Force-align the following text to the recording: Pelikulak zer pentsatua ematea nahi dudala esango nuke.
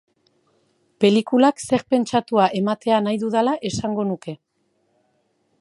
Pelikulak 1.03 1.61
zer 1.67 1.85
pentsatua 1.93 2.49
ematea 2.63 3.03
nahi 3.09 3.23
dudala 3.27 3.57
esango 3.73 4.11
nuke. 4.15 4.39